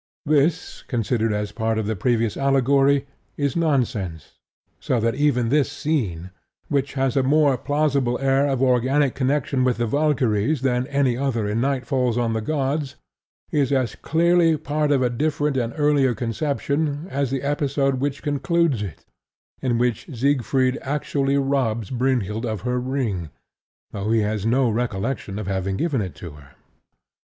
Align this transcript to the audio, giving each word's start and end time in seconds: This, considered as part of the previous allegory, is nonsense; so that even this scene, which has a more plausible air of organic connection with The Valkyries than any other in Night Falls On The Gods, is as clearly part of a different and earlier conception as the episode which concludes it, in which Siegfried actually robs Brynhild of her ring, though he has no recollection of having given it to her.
This, 0.25 0.81
considered 0.87 1.31
as 1.31 1.51
part 1.51 1.77
of 1.77 1.85
the 1.85 1.95
previous 1.95 2.35
allegory, 2.35 3.05
is 3.37 3.55
nonsense; 3.55 4.39
so 4.79 4.99
that 4.99 5.13
even 5.13 5.49
this 5.49 5.71
scene, 5.71 6.31
which 6.69 6.93
has 6.93 7.15
a 7.15 7.21
more 7.21 7.55
plausible 7.55 8.17
air 8.17 8.47
of 8.47 8.63
organic 8.63 9.13
connection 9.13 9.63
with 9.63 9.77
The 9.77 9.85
Valkyries 9.85 10.61
than 10.63 10.87
any 10.87 11.15
other 11.15 11.47
in 11.47 11.61
Night 11.61 11.85
Falls 11.85 12.17
On 12.17 12.33
The 12.33 12.41
Gods, 12.41 12.95
is 13.51 13.71
as 13.71 13.93
clearly 13.93 14.57
part 14.57 14.91
of 14.91 15.03
a 15.03 15.09
different 15.11 15.55
and 15.55 15.71
earlier 15.77 16.15
conception 16.15 17.05
as 17.11 17.29
the 17.29 17.43
episode 17.43 17.99
which 17.99 18.23
concludes 18.23 18.81
it, 18.81 19.05
in 19.61 19.77
which 19.77 20.09
Siegfried 20.15 20.79
actually 20.81 21.37
robs 21.37 21.91
Brynhild 21.91 22.43
of 22.43 22.61
her 22.61 22.79
ring, 22.79 23.29
though 23.91 24.09
he 24.09 24.21
has 24.21 24.47
no 24.47 24.67
recollection 24.67 25.37
of 25.37 25.45
having 25.45 25.77
given 25.77 26.01
it 26.01 26.15
to 26.15 26.31
her. 26.31 26.55